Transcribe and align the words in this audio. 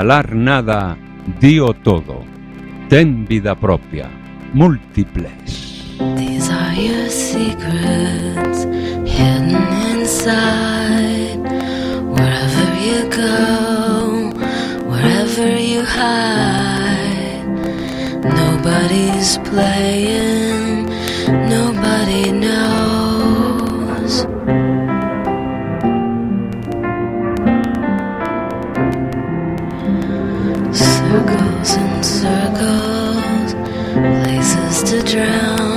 nada, 0.00 0.96
dio 1.38 1.74
todo. 1.74 2.24
Ten 2.88 3.26
vida 3.26 3.54
propia. 3.54 4.08
Múltiples. 4.54 5.98
These 6.16 6.48
are 6.50 6.74
your 6.74 7.10
secrets 7.10 8.64
hidden 9.04 9.54
inside. 9.92 11.40
Wherever 12.08 12.66
you 12.88 13.00
go, 13.10 14.32
wherever 14.88 15.48
you 15.60 15.84
hide, 15.84 17.44
nobody's 18.24 19.36
playing. 19.44 20.61
drown. 35.04 35.71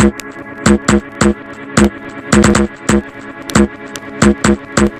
Thank 0.00 0.22
you. 4.80 4.99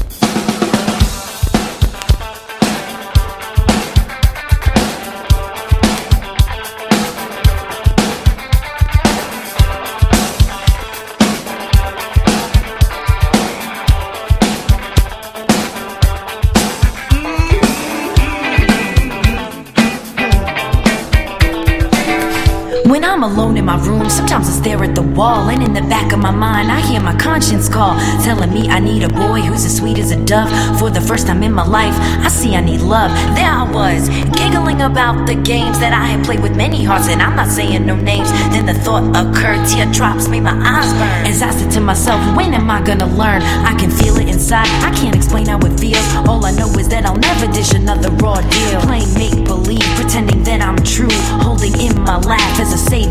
I'm 23.21 23.37
alone 23.37 23.55
in 23.55 23.65
my 23.65 23.77
room, 23.85 24.09
sometimes 24.09 24.49
I 24.49 24.51
stare 24.51 24.83
at 24.83 24.95
the 24.95 25.03
wall, 25.03 25.49
and 25.49 25.61
in 25.61 25.75
the 25.75 25.81
back 25.81 26.11
of 26.11 26.17
my 26.17 26.31
mind, 26.31 26.71
I 26.71 26.81
hear 26.81 26.99
my 26.99 27.15
conscience 27.17 27.69
call, 27.69 27.93
telling 28.23 28.51
me 28.51 28.67
I 28.67 28.79
need 28.79 29.03
a 29.03 29.09
boy 29.09 29.41
who's 29.41 29.63
as 29.63 29.77
sweet 29.77 29.99
as 29.99 30.09
a 30.09 30.25
dove. 30.25 30.49
For 30.79 30.89
the 30.89 31.01
first 31.01 31.27
time 31.27 31.43
in 31.43 31.53
my 31.53 31.63
life, 31.63 31.93
I 32.25 32.29
see 32.29 32.55
I 32.55 32.61
need 32.61 32.81
love. 32.81 33.11
There 33.35 33.45
I 33.45 33.69
was, 33.69 34.09
giggling 34.35 34.81
about 34.81 35.27
the 35.27 35.35
games 35.35 35.79
that 35.81 35.93
I 35.93 36.07
had 36.07 36.25
played 36.25 36.39
with 36.39 36.57
many 36.57 36.83
hearts, 36.83 37.09
and 37.09 37.21
I'm 37.21 37.35
not 37.35 37.49
saying 37.49 37.85
no 37.85 37.95
names. 37.95 38.31
Then 38.53 38.65
the 38.65 38.73
thought 38.73 39.05
occurred, 39.15 39.67
teardrops 39.69 40.27
made 40.27 40.41
my 40.41 40.57
eyes 40.57 40.91
burn. 40.93 41.27
As 41.29 41.43
I 41.43 41.51
said 41.51 41.69
to 41.73 41.79
myself, 41.79 42.19
when 42.35 42.55
am 42.55 42.71
I 42.71 42.81
gonna 42.81 43.05
learn? 43.05 43.43
I 43.43 43.77
can 43.77 43.91
feel 43.91 44.17
it 44.17 44.29
inside, 44.29 44.65
I 44.81 44.91
can't 44.95 45.15
explain 45.15 45.45
how 45.45 45.59
it 45.59 45.79
feels. 45.79 46.07
All 46.27 46.43
I 46.43 46.53
know 46.53 46.69
is 46.69 46.89
that 46.89 47.05
I'll 47.05 47.21
never 47.21 47.45
dish 47.53 47.71
another 47.73 48.09
raw 48.13 48.41
deal. 48.41 48.81
Playing 48.81 49.13
make 49.13 49.45
believe, 49.45 49.85
pretending 49.93 50.43
that 50.45 50.63
I'm 50.63 50.77
true, 50.77 51.13
holding 51.45 51.79
in 51.79 52.01
my 52.01 52.17
laugh 52.17 52.59
as 52.59 52.73
a 52.73 52.79
savior 52.79 53.10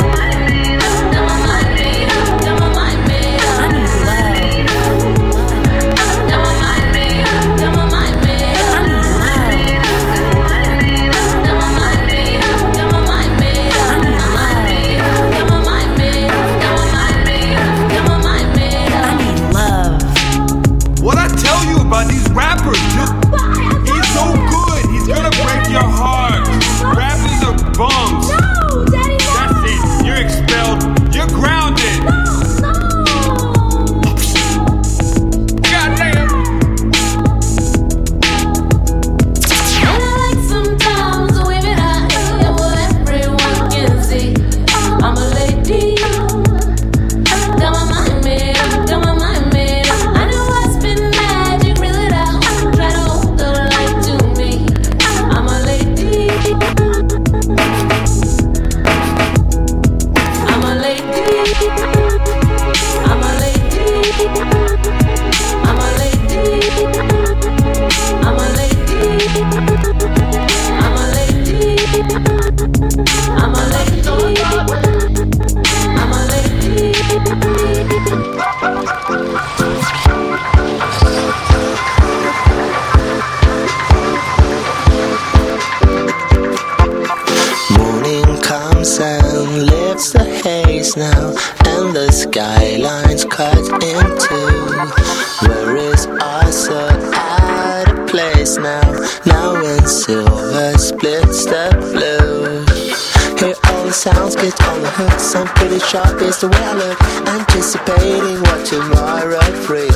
Is 106.23 106.39
the 106.39 106.47
way 106.47 106.63
I 106.63 106.73
look. 106.73 107.01
Anticipating 107.27 108.41
what 108.41 108.65
tomorrow 108.65 109.65
brings. 109.65 109.90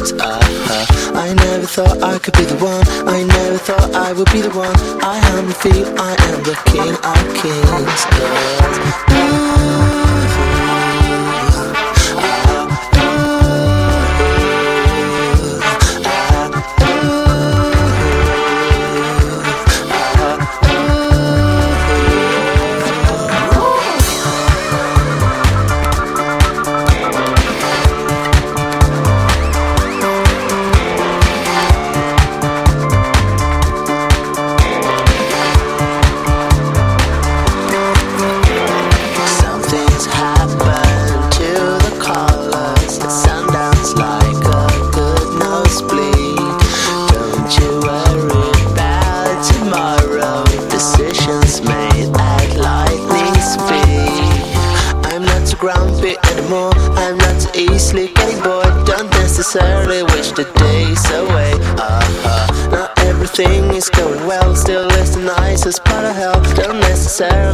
Necessarily 59.55 60.03
wish 60.03 60.31
the 60.31 60.43
days 60.59 61.05
away. 61.11 61.53
Uh-huh. 61.79 62.69
Not 62.71 62.99
everything 62.99 63.73
is 63.73 63.89
going 63.89 64.27
well. 64.27 64.53
Still, 64.55 64.87
it's 64.99 65.15
the 65.15 65.21
nicest 65.21 65.83
part 65.85 66.03
of 66.03 66.13
hell. 66.15 66.41
Don't 66.55 66.79
necessarily 66.81 67.44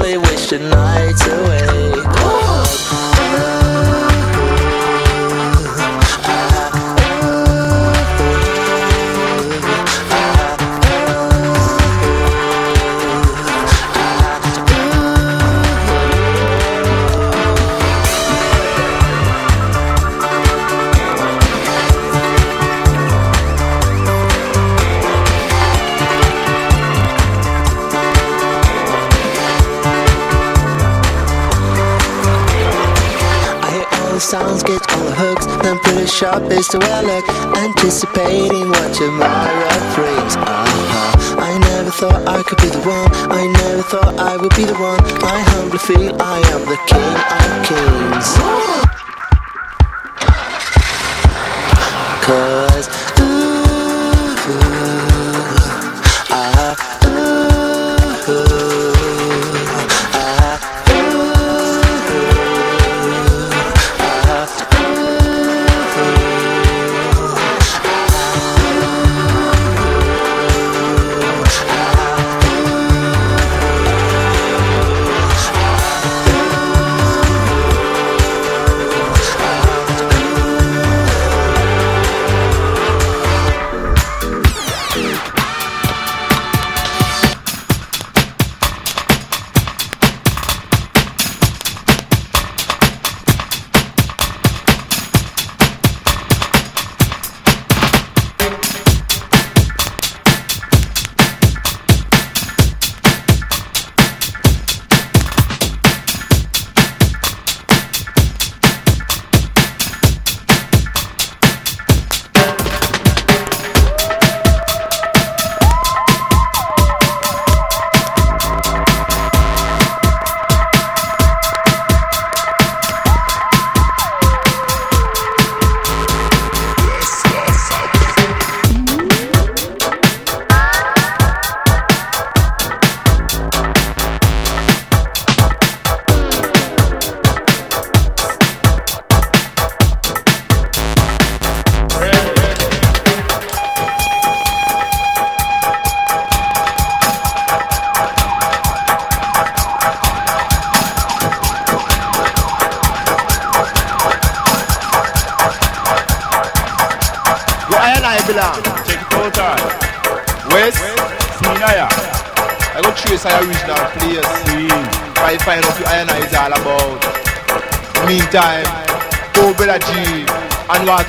sharp 36.41 36.51
is 36.51 36.67
the 36.67 36.79
I 36.81 37.01
look. 37.01 37.25
Anticipating 37.57 38.69
what 38.69 38.93
tomorrow 38.93 39.95
brings. 39.95 40.35
Uh-huh. 40.35 41.41
I 41.41 41.57
never 41.59 41.91
thought 41.91 42.27
I 42.27 42.43
could 42.43 42.57
be 42.59 42.69
the 42.69 42.79
one. 42.79 43.09
I 43.31 43.47
never 43.47 43.83
thought 43.83 44.19
I 44.19 44.37
would 44.37 44.55
be 44.55 44.65
the 44.65 44.73
one. 44.73 45.01
I 45.23 45.39
humbly 45.39 45.79
feel 45.79 46.21
I 46.21 46.39
am 46.53 46.61
the 46.65 46.77
king 46.87 47.15
of 47.37 47.67
kings. 47.67 48.90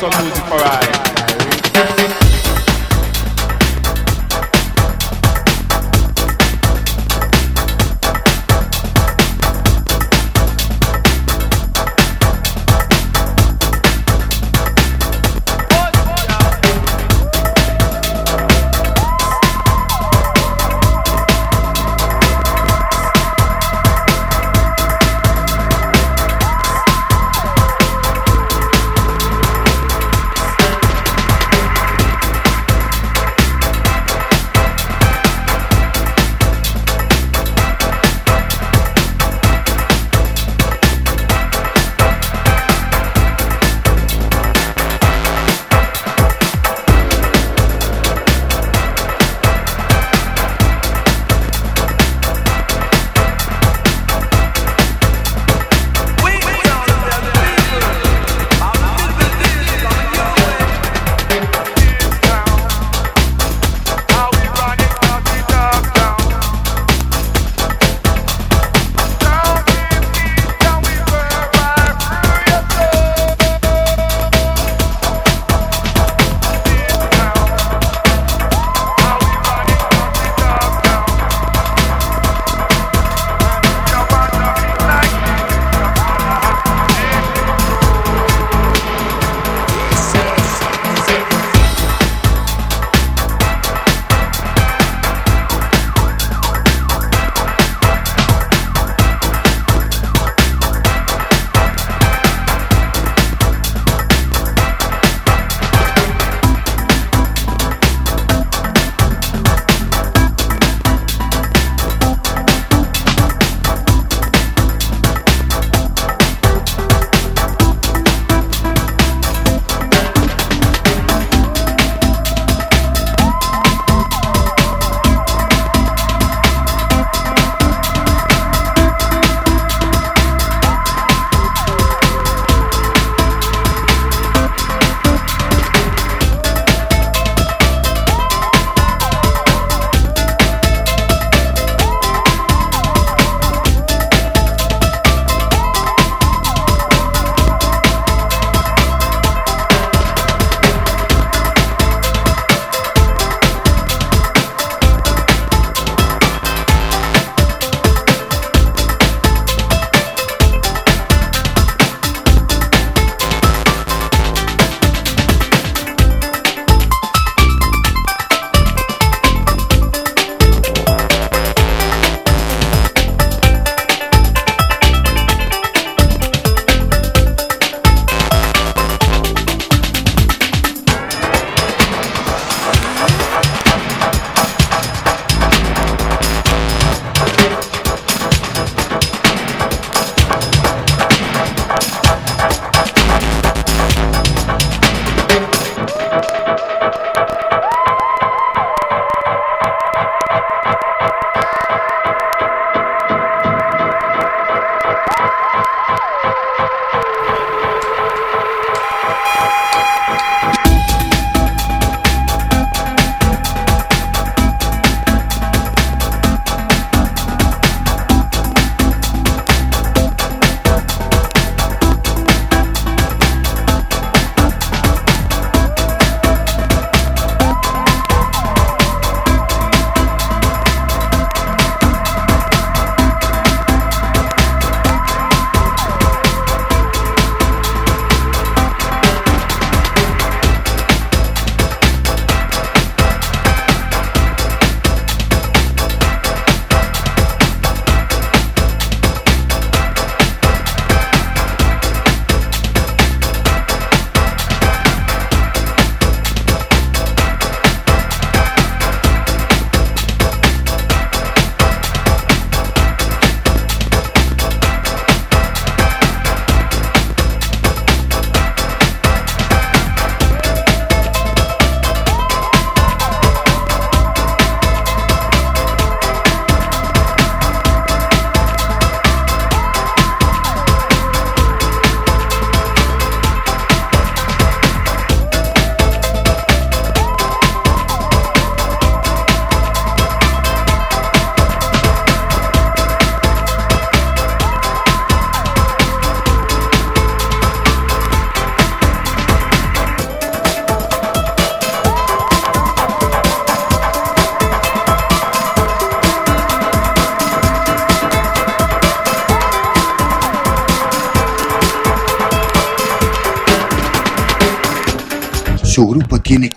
nossa 0.03 0.23
música. 0.23 0.42